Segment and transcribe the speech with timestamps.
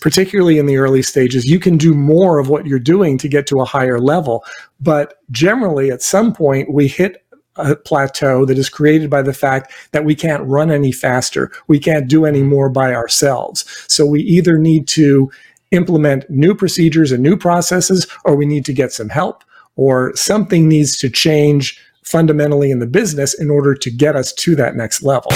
[0.00, 3.46] particularly in the early stages, you can do more of what you're doing to get
[3.48, 4.44] to a higher level.
[4.80, 7.24] But generally, at some point, we hit
[7.56, 11.50] a plateau that is created by the fact that we can't run any faster.
[11.66, 13.64] We can't do any more by ourselves.
[13.88, 15.30] So we either need to
[15.72, 19.44] implement new procedures and new processes, or we need to get some help,
[19.76, 24.56] or something needs to change fundamentally in the business in order to get us to
[24.56, 25.30] that next level.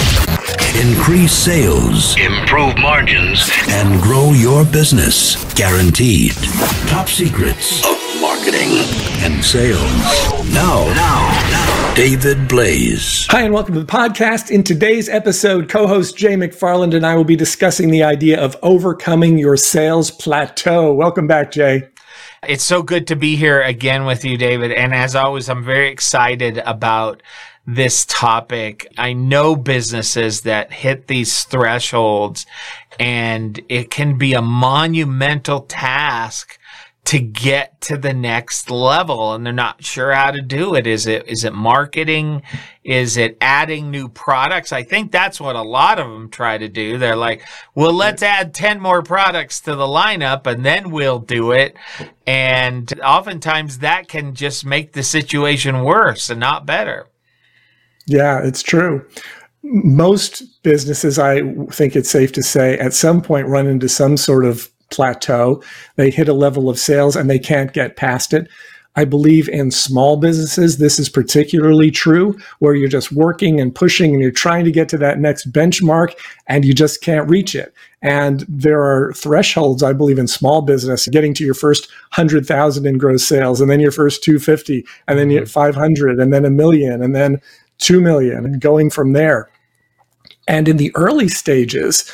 [0.75, 5.53] Increase sales, improve margins, and grow your business.
[5.53, 6.31] Guaranteed.
[6.87, 8.79] Top secrets of marketing
[9.21, 9.79] and sales.
[10.51, 11.93] Now, now, now.
[11.93, 13.27] David Blaze.
[13.29, 14.49] Hi, and welcome to the podcast.
[14.49, 18.57] In today's episode, co host Jay McFarland and I will be discussing the idea of
[18.63, 20.91] overcoming your sales plateau.
[20.91, 21.87] Welcome back, Jay.
[22.47, 24.71] It's so good to be here again with you, David.
[24.71, 27.21] And as always, I'm very excited about
[27.65, 28.87] this topic.
[28.97, 32.45] I know businesses that hit these thresholds
[32.99, 36.59] and it can be a monumental task
[37.05, 40.87] to get to the next level and they're not sure how to do it.
[40.87, 42.43] Is it, is it marketing?
[42.83, 44.71] Is it adding new products?
[44.71, 46.97] I think that's what a lot of them try to do.
[46.97, 51.51] They're like, well, let's add 10 more products to the lineup and then we'll do
[51.51, 51.75] it.
[52.25, 57.07] And oftentimes that can just make the situation worse and not better.
[58.05, 59.05] Yeah, it's true.
[59.63, 64.45] Most businesses, I think it's safe to say, at some point run into some sort
[64.45, 65.63] of plateau.
[65.95, 68.47] They hit a level of sales and they can't get past it.
[68.95, 74.11] I believe in small businesses, this is particularly true, where you're just working and pushing
[74.11, 76.13] and you're trying to get to that next benchmark
[76.45, 77.73] and you just can't reach it.
[78.03, 82.97] And there are thresholds, I believe, in small business, getting to your first 100,000 in
[82.99, 85.47] gross sales, and then your first 250, and then you mm-hmm.
[85.47, 87.41] 500, and then a million, and then
[87.83, 89.49] 2 million, and going from there.
[90.47, 92.11] And in the early stages,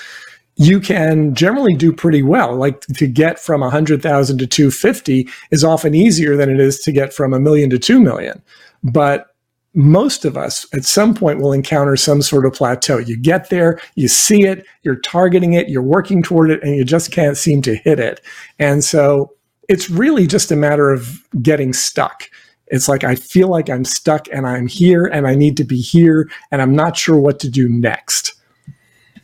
[0.55, 2.55] you can generally do pretty well.
[2.55, 7.13] Like to get from 100,000 to 250 is often easier than it is to get
[7.13, 8.41] from a million to 2 million.
[8.83, 9.27] But
[9.73, 12.97] most of us at some point will encounter some sort of plateau.
[12.97, 16.83] You get there, you see it, you're targeting it, you're working toward it, and you
[16.83, 18.19] just can't seem to hit it.
[18.57, 19.31] And so
[19.69, 22.29] it's really just a matter of getting stuck.
[22.69, 25.81] It's like I feel like I'm stuck and I'm here and I need to be
[25.81, 28.35] here and I'm not sure what to do next.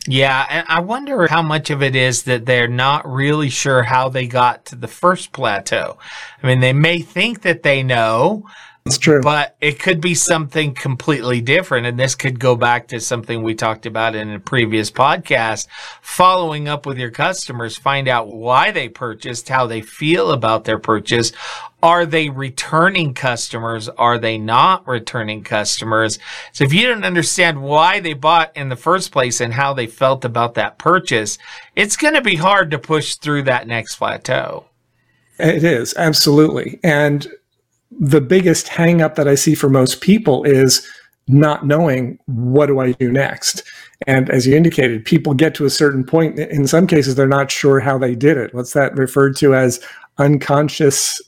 [0.08, 4.10] Yeah, and I wonder how much of it is that they're not really sure how
[4.10, 5.98] they got to the first plateau.
[6.44, 8.48] I mean, they may think that they know,
[8.86, 9.20] it's true.
[9.20, 11.88] But it could be something completely different.
[11.88, 15.68] And this could go back to something we talked about in a previous podcast.
[16.04, 20.78] Following up with your customers, find out why they purchased, how they feel about their
[20.78, 21.32] purchase.
[21.82, 23.90] Are they returning customers?
[23.90, 26.20] Are they not returning customers?
[26.52, 29.88] So if you don't understand why they bought in the first place and how they
[29.88, 31.40] felt about that purchase,
[31.76, 34.66] it's going to be hard to push through that next plateau.
[35.40, 36.80] It is absolutely.
[36.84, 37.28] And
[37.92, 40.88] the biggest hangup that I see for most people is
[41.28, 43.64] not knowing what do I do next.
[44.06, 46.38] And as you indicated, people get to a certain point.
[46.38, 48.54] In some cases, they're not sure how they did it.
[48.54, 49.80] What's that referred to as
[50.18, 51.22] unconscious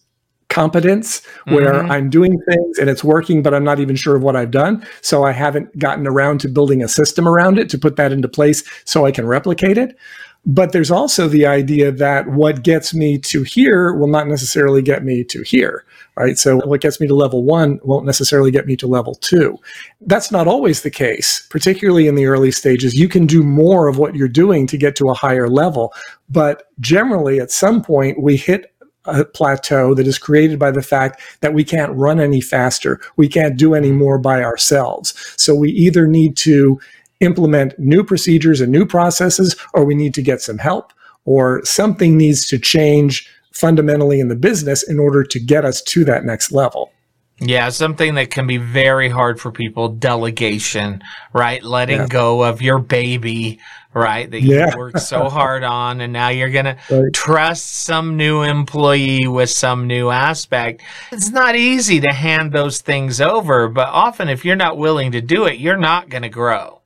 [0.49, 1.91] competence, where mm-hmm.
[1.91, 4.85] I'm doing things and it's working, but I'm not even sure of what I've done.
[5.01, 8.27] So I haven't gotten around to building a system around it to put that into
[8.27, 9.97] place so I can replicate it.
[10.45, 15.03] But there's also the idea that what gets me to here will not necessarily get
[15.03, 15.85] me to here
[16.17, 16.37] right?
[16.37, 19.57] So what gets me to level one won't necessarily get me to level two.
[20.01, 22.95] That's not always the case, particularly in the early stages.
[22.95, 25.93] You can do more of what you're doing to get to a higher level.
[26.27, 28.73] But generally, at some point, we hit
[29.05, 32.99] a plateau that is created by the fact that we can't run any faster.
[33.15, 35.13] We can't do any more by ourselves.
[35.37, 36.79] So we either need to
[37.19, 40.93] implement new procedures and new processes, or we need to get some help,
[41.25, 46.05] or something needs to change fundamentally in the business in order to get us to
[46.05, 46.91] that next level.
[47.39, 51.63] Yeah, something that can be very hard for people delegation, right?
[51.63, 52.07] Letting yeah.
[52.07, 53.59] go of your baby,
[53.93, 54.29] right?
[54.29, 54.71] That yeah.
[54.71, 56.79] you worked so hard on, and now you're going right.
[56.89, 60.81] to trust some new employee with some new aspect.
[61.11, 65.21] It's not easy to hand those things over, but often if you're not willing to
[65.21, 66.81] do it, you're not going to grow.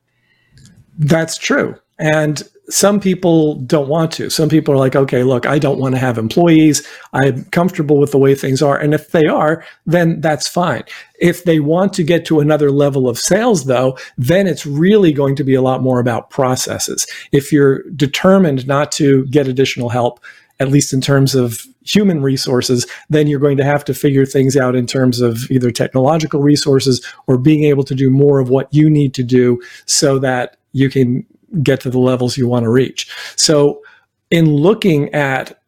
[0.98, 1.76] That's true.
[1.98, 4.30] And some people don't want to.
[4.30, 6.86] Some people are like, okay, look, I don't want to have employees.
[7.12, 8.78] I'm comfortable with the way things are.
[8.78, 10.84] And if they are, then that's fine.
[11.20, 15.36] If they want to get to another level of sales, though, then it's really going
[15.36, 17.06] to be a lot more about processes.
[17.30, 20.20] If you're determined not to get additional help,
[20.60, 24.56] at least in terms of human resources, then you're going to have to figure things
[24.56, 28.72] out in terms of either technological resources or being able to do more of what
[28.72, 31.24] you need to do so that you can
[31.62, 33.10] get to the levels you want to reach.
[33.36, 33.82] So
[34.30, 35.60] in looking at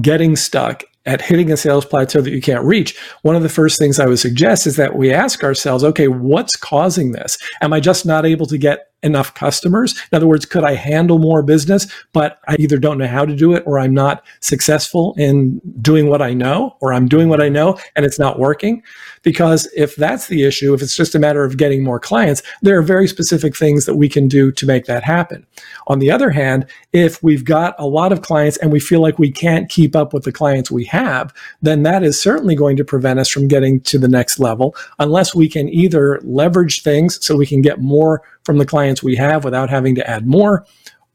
[0.00, 3.78] getting stuck at hitting a sales plateau that you can't reach, one of the first
[3.78, 7.38] things I would suggest is that we ask ourselves, okay, what's causing this?
[7.60, 9.92] Am I just not able to get enough customers?
[10.10, 13.34] In other words, could I handle more business, but I either don't know how to
[13.34, 17.42] do it or I'm not successful in doing what I know or I'm doing what
[17.42, 18.82] I know and it's not working?
[19.22, 22.76] Because if that's the issue, if it's just a matter of getting more clients, there
[22.76, 25.46] are very specific things that we can do to make that happen.
[25.86, 29.18] On the other hand, if we've got a lot of clients and we feel like
[29.18, 32.84] we can't keep up with the clients we have, then that is certainly going to
[32.84, 37.36] prevent us from getting to the next level unless we can either leverage things so
[37.36, 40.66] we can get more from the clients we have without having to add more,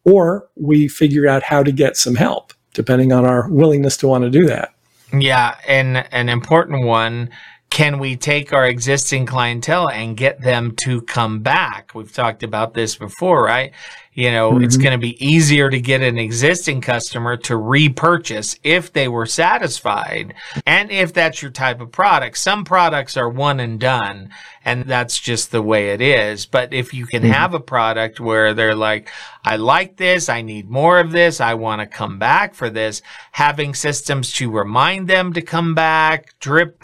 [0.04, 4.24] or we figure out how to get some help, depending on our willingness to want
[4.24, 4.74] to do that.
[5.14, 7.30] Yeah, and an important one
[7.70, 11.92] can we take our existing clientele and get them to come back?
[11.94, 13.74] We've talked about this before, right?
[14.14, 14.64] You know, mm-hmm.
[14.64, 19.28] it's going to be easier to get an existing customer to repurchase if they were
[19.28, 20.34] satisfied.
[20.66, 24.32] And if that's your type of product, some products are one and done
[24.68, 26.46] and that's just the way it is.
[26.46, 27.32] But if you can mm-hmm.
[27.32, 29.10] have a product where they're like,
[29.46, 33.02] I like this, I need more of this, I want to come back for this,
[33.32, 36.82] having systems to remind them to come back, drip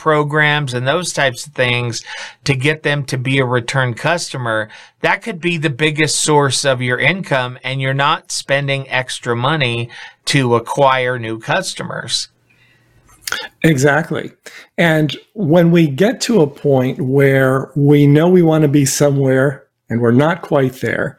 [0.74, 2.04] programs and those types of things
[2.44, 4.70] to get them to be a return customer,
[5.02, 9.90] that could be the biggest source of your income and you're not spending extra money
[10.26, 12.30] to acquire new customers.
[13.64, 14.32] Exactly.
[14.78, 19.68] And when we get to a point where we know we want to be somewhere
[19.90, 21.18] and we're not quite there,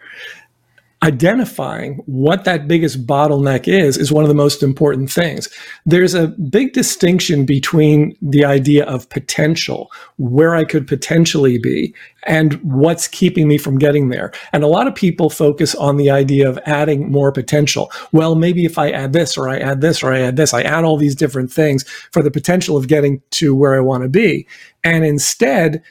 [1.04, 5.48] identifying what that biggest bottleneck is is one of the most important things.
[5.84, 11.94] There's a big distinction between the idea of potential, where I could potentially be,
[12.26, 14.32] and what's keeping me from getting there.
[14.54, 17.92] And a lot of people focus on the idea of adding more potential.
[18.12, 20.62] Well, maybe if I add this or I add this or I add this, I
[20.62, 24.08] add all these different things for the potential of getting to where I want to
[24.08, 24.48] be.
[24.82, 25.82] And instead,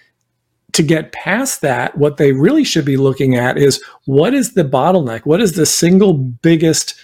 [0.74, 4.64] to get past that, what they really should be looking at is what is the
[4.64, 5.26] bottleneck?
[5.26, 6.96] What is the single biggest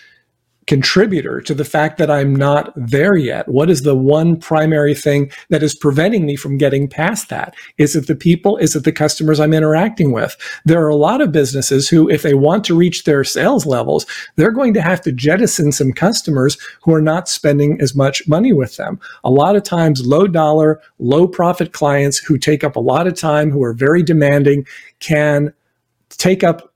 [0.69, 3.47] contributor to the fact that I'm not there yet?
[3.47, 7.55] What is the one primary thing that is preventing me from getting past that?
[7.79, 8.55] Is it the people?
[8.57, 10.37] Is it the customers I'm interacting with?
[10.65, 14.05] There are a lot of businesses who, if they want to reach their sales levels,
[14.35, 18.53] they're going to have to jettison some customers who are not spending as much money
[18.53, 18.99] with them.
[19.23, 23.15] A lot of times, low dollar, low profit clients who take up a lot of
[23.15, 24.67] time, who are very demanding,
[24.99, 25.51] can
[26.09, 26.68] take up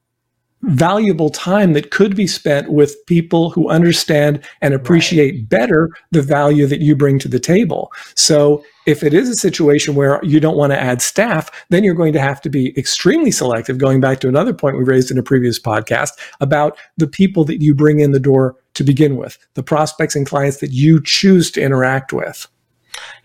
[0.64, 5.50] valuable time that could be spent with people who understand and appreciate right.
[5.50, 7.92] better the value that you bring to the table.
[8.16, 11.94] So if it is a situation where you don't want to add staff, then you're
[11.94, 15.18] going to have to be extremely selective, going back to another point we raised in
[15.18, 19.38] a previous podcast about the people that you bring in the door to begin with,
[19.54, 22.48] the prospects and clients that you choose to interact with.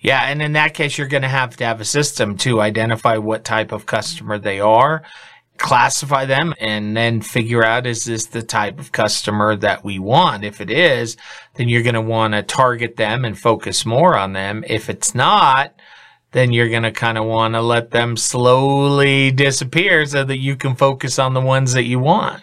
[0.00, 3.16] Yeah, and in that case, you're going to have to have a system to identify
[3.16, 5.02] what type of customer they are
[5.58, 10.44] classify them and then figure out is this the type of customer that we want?
[10.44, 11.16] If it is,
[11.54, 14.64] then you're going to want to target them and focus more on them.
[14.66, 15.74] If it's not,
[16.32, 20.56] then you're going to kind of want to let them slowly disappear so that you
[20.56, 22.42] can focus on the ones that you want.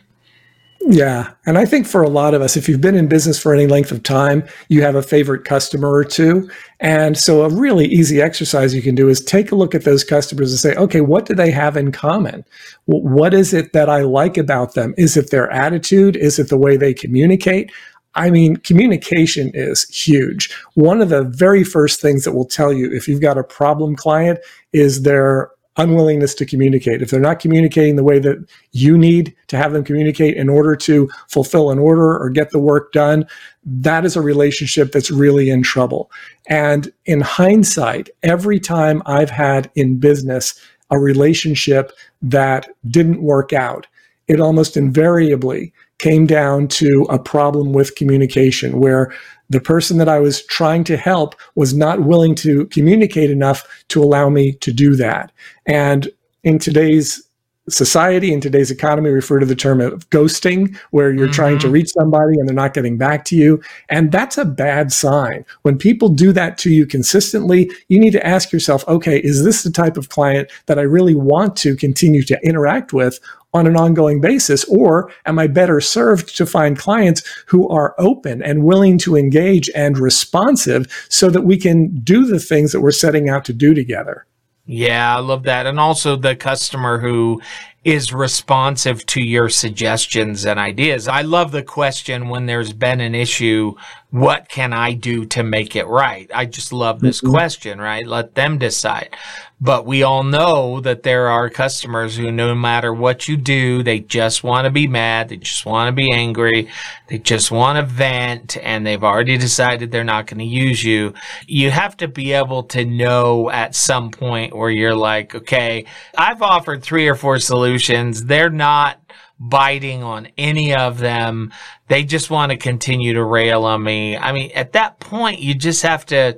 [0.88, 1.32] Yeah.
[1.48, 3.66] And I think for a lot of us, if you've been in business for any
[3.66, 6.48] length of time, you have a favorite customer or two.
[6.80, 10.04] And so a really easy exercise you can do is take a look at those
[10.04, 12.46] customers and say, okay, what do they have in common?
[12.86, 14.94] What is it that I like about them?
[14.96, 16.16] Is it their attitude?
[16.18, 17.72] Is it the way they communicate?
[18.14, 20.54] I mean, communication is huge.
[20.76, 23.96] One of the very first things that will tell you if you've got a problem
[23.96, 24.40] client
[24.72, 27.02] is their unwillingness to communicate.
[27.02, 28.38] If they're not communicating the way that
[28.72, 32.60] you need to have them communicate in order to fulfill an order or get the
[32.60, 33.26] work done,
[33.66, 36.12] that is a relationship that's really in trouble.
[36.48, 40.60] And in hindsight, every time I've had in business
[40.92, 41.92] a relationship
[42.22, 43.88] that didn't work out,
[44.28, 49.14] it almost invariably came down to a problem with communication where
[49.50, 54.04] the person that I was trying to help was not willing to communicate enough to
[54.04, 55.32] allow me to do that.
[55.66, 56.10] And
[56.44, 57.22] in today's
[57.70, 61.34] society, in today's economy, refer to the term of ghosting, where you're mm-hmm.
[61.34, 61.74] trying to mm-hmm.
[61.74, 63.62] reach somebody and they're not getting back to you.
[63.90, 65.46] And that's a bad sign.
[65.64, 69.64] When people do that to you consistently, you need to ask yourself, okay, is this
[69.64, 73.20] the type of client that I really want to continue to interact with?
[73.56, 74.66] On an ongoing basis?
[74.66, 79.70] Or am I better served to find clients who are open and willing to engage
[79.74, 83.74] and responsive so that we can do the things that we're setting out to do
[83.74, 84.28] together?
[84.68, 85.68] Yeah, I love that.
[85.68, 87.40] And also the customer who
[87.84, 91.08] is responsive to your suggestions and ideas.
[91.08, 93.76] I love the question when there's been an issue,
[94.12, 96.30] what can I do to make it right?
[96.34, 97.32] I just love this mm-hmm.
[97.32, 98.08] question, right?
[98.08, 99.16] Let them decide.
[99.60, 104.00] But we all know that there are customers who, no matter what you do, they
[104.00, 105.30] just want to be mad.
[105.30, 106.70] They just want to be angry.
[107.08, 111.14] They just want to vent and they've already decided they're not going to use you.
[111.48, 115.86] You have to be able to know at some point where you're like, okay,
[116.18, 118.26] I've offered three or four solutions.
[118.26, 119.00] They're not
[119.40, 121.52] biting on any of them.
[121.88, 124.18] They just want to continue to rail on me.
[124.18, 126.38] I mean, at that point, you just have to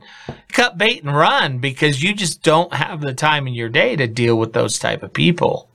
[0.52, 4.08] cut bait and run because you just don't have the time in your day to
[4.08, 5.70] deal with those type of people.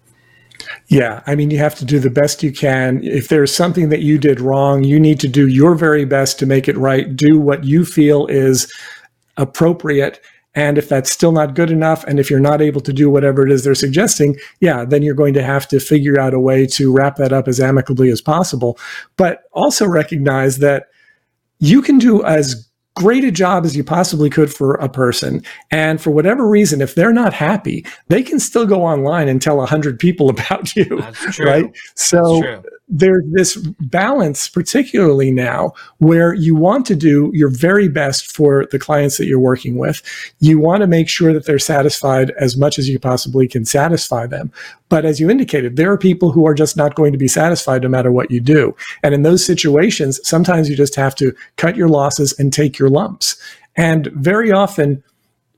[0.88, 3.02] Yeah, I mean, you have to do the best you can.
[3.02, 6.46] If there's something that you did wrong, you need to do your very best to
[6.46, 7.14] make it right.
[7.14, 8.72] Do what you feel is
[9.36, 10.20] appropriate
[10.54, 13.46] and if that's still not good enough, and if you're not able to do whatever
[13.46, 16.66] it is they're suggesting, yeah, then you're going to have to figure out a way
[16.66, 18.78] to wrap that up as amicably as possible.
[19.16, 20.88] But also recognize that
[21.58, 25.42] you can do as great a job as you possibly could for a person.
[25.70, 29.62] And for whatever reason, if they're not happy, they can still go online and tell
[29.62, 31.02] a hundred people about you.
[31.38, 31.64] Right.
[31.94, 32.62] So
[32.94, 38.78] there's this balance, particularly now, where you want to do your very best for the
[38.78, 40.02] clients that you're working with.
[40.40, 44.26] You want to make sure that they're satisfied as much as you possibly can satisfy
[44.26, 44.52] them.
[44.90, 47.82] But as you indicated, there are people who are just not going to be satisfied
[47.82, 48.76] no matter what you do.
[49.02, 52.90] And in those situations, sometimes you just have to cut your losses and take your
[52.90, 53.42] lumps.
[53.74, 55.02] And very often,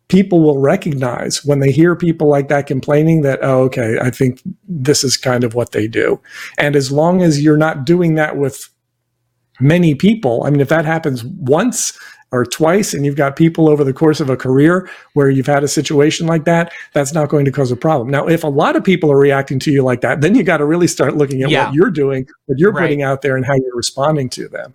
[0.09, 4.43] people will recognize when they hear people like that complaining that, oh, okay, I think
[4.69, 6.21] this is kind of what they do.
[6.59, 8.69] And as long as you're not doing that with
[9.61, 11.99] many people, I mean, if that happens once,
[12.35, 15.63] or twice and you've got people over the course of a career where you've had
[15.63, 18.09] a situation like that, that's not going to cause a problem.
[18.09, 20.57] Now, if a lot of people are reacting to you like that, then you got
[20.57, 21.67] to really start looking at yeah.
[21.67, 22.83] what you're doing, what you're right.
[22.83, 24.75] putting out there and how you're responding to them.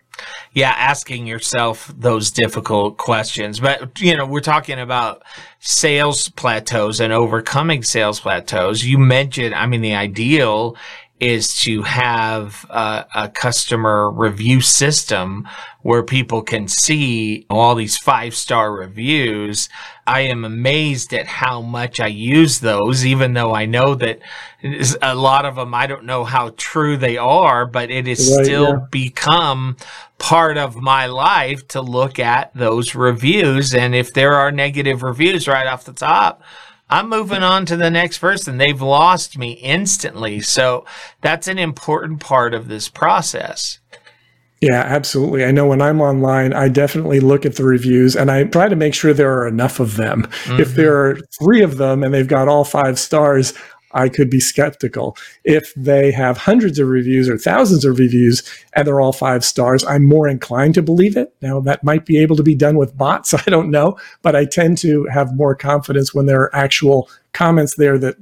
[0.54, 3.60] Yeah, asking yourself those difficult questions.
[3.60, 5.24] But, you know, we're talking about
[5.60, 8.86] sales plateaus and overcoming sales plateaus.
[8.86, 10.78] You mentioned, I mean, the ideal
[11.20, 15.48] is to have a, a, customer review system
[15.82, 19.68] where people can see all these five star reviews.
[20.08, 24.20] I am amazed at how much I use those, even though I know that
[25.02, 28.46] a lot of them, I don't know how true they are, but it has right,
[28.46, 28.86] still yeah.
[28.90, 29.76] become
[30.20, 33.74] part of my life to look at those reviews.
[33.74, 36.44] And if there are negative reviews right off the top,
[36.90, 38.58] I'm moving on to the next person.
[38.58, 40.42] They've lost me instantly.
[40.42, 40.86] So
[41.22, 43.80] that's an important part of this process.
[44.62, 45.46] Yeah, absolutely.
[45.46, 48.76] I know when I'm online, I definitely look at the reviews and I try to
[48.76, 50.24] make sure there are enough of them.
[50.24, 50.60] Mm-hmm.
[50.62, 53.54] If there are three of them and they've got all five stars,
[53.92, 55.18] I could be skeptical.
[55.44, 58.44] If they have hundreds of reviews or thousands of reviews
[58.74, 61.34] and they're all five stars, I'm more inclined to believe it.
[61.42, 63.34] Now, that might be able to be done with bots.
[63.34, 67.76] I don't know, but I tend to have more confidence when there are actual comments
[67.76, 68.18] there that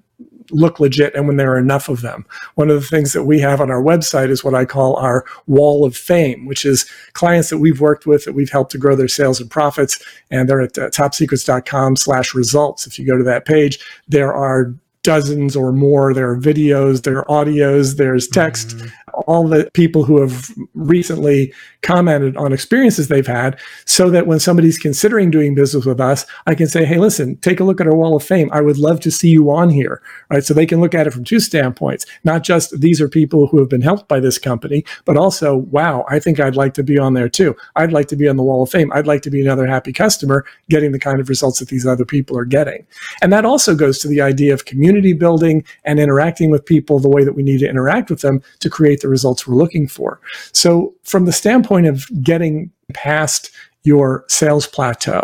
[0.52, 2.26] look legit and when there are enough of them.
[2.56, 5.26] One of the things that we have on our website is what I call our
[5.46, 8.96] wall of fame, which is clients that we've worked with that we've helped to grow
[8.96, 10.02] their sales and profits.
[10.32, 12.88] And they're at uh, topsecrets.com slash results.
[12.88, 14.74] If you go to that page, there are
[15.04, 16.14] dozens or more.
[16.14, 18.88] There are videos, there are audios, there's text, mm-hmm
[19.26, 24.78] all the people who have recently commented on experiences they've had so that when somebody's
[24.78, 27.96] considering doing business with us, I can say, hey, listen, take a look at our
[27.96, 28.50] wall of fame.
[28.52, 30.02] I would love to see you on here.
[30.30, 30.44] Right.
[30.44, 33.60] So they can look at it from two standpoints, not just these are people who
[33.60, 36.98] have been helped by this company, but also, wow, I think I'd like to be
[36.98, 37.56] on there too.
[37.76, 38.92] I'd like to be on the wall of fame.
[38.94, 42.06] I'd like to be another happy customer getting the kind of results that these other
[42.06, 42.86] people are getting.
[43.22, 47.10] And that also goes to the idea of community building and interacting with people the
[47.10, 50.20] way that we need to interact with them to create the results we're looking for.
[50.52, 53.52] So, from the standpoint of getting past
[53.84, 55.24] your sales plateau,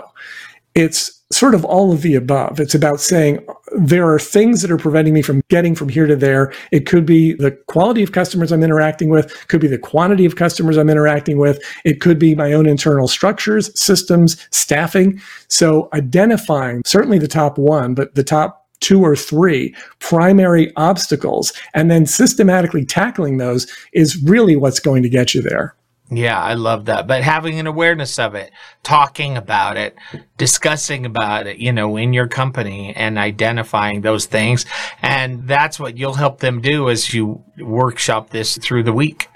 [0.73, 2.59] it's sort of all of the above.
[2.59, 6.15] It's about saying there are things that are preventing me from getting from here to
[6.15, 6.53] there.
[6.71, 10.35] It could be the quality of customers I'm interacting with, could be the quantity of
[10.35, 15.19] customers I'm interacting with, it could be my own internal structures, systems, staffing.
[15.47, 21.89] So identifying certainly the top one, but the top two or three primary obstacles and
[21.89, 25.75] then systematically tackling those is really what's going to get you there.
[26.11, 27.07] Yeah, I love that.
[27.07, 28.51] But having an awareness of it,
[28.83, 29.95] talking about it,
[30.37, 34.65] discussing about it, you know, in your company and identifying those things.
[35.01, 39.27] And that's what you'll help them do as you workshop this through the week.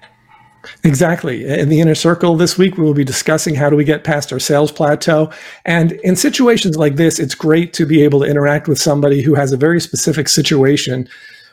[0.84, 1.46] Exactly.
[1.46, 4.32] In the inner circle this week, we will be discussing how do we get past
[4.34, 5.32] our sales plateau.
[5.66, 9.36] And in situations like this, it's great to be able to interact with somebody who
[9.36, 11.08] has a very specific situation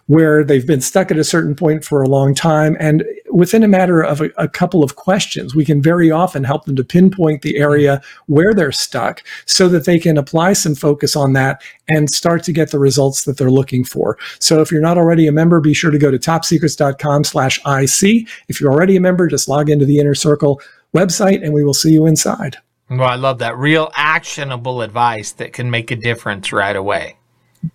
[0.07, 2.77] where they've been stuck at a certain point for a long time.
[2.79, 6.67] And within a matter of a, a, couple of questions, we can very often help
[6.67, 11.17] them to pinpoint the area where they're stuck so that they can apply some focus
[11.17, 14.19] on that and start to get the results that they're looking for.
[14.41, 18.29] So if you're not already a member, be sure to go to topsecrets.com slash IC.
[18.49, 20.61] If you're already a member, just log into the inner circle
[20.95, 22.59] website and we will see you inside.
[22.91, 23.57] Well, I love that.
[23.57, 27.17] Real actionable advice that can make a difference right away.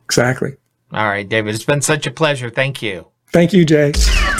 [0.05, 0.51] Exactly.
[0.91, 1.55] All right, David.
[1.55, 2.49] It's been such a pleasure.
[2.49, 3.07] Thank you.
[3.31, 3.93] Thank you, Jay.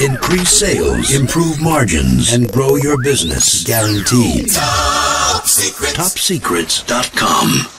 [0.04, 3.64] Increase sales, improve margins, and grow your business.
[3.64, 4.50] Guaranteed.
[4.50, 5.94] Top Secrets.
[5.94, 7.79] TopSecrets.com.